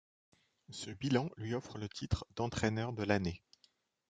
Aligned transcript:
Ce 0.71 0.89
bilan 0.89 1.29
lui 1.37 1.53
offre 1.53 1.77
le 1.77 1.87
titre 1.87 2.25
d'entraineur 2.35 2.91
de 2.91 3.03
l'année. 3.03 3.43